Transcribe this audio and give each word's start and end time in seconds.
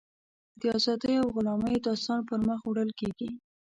د 0.59 0.61
ازادیو 0.77 1.21
او 1.25 1.29
غلامیو 1.35 1.83
داستان 1.87 2.19
پر 2.27 2.39
مخ 2.47 2.59
وړل 2.65 2.91
کېږي. 2.99 3.29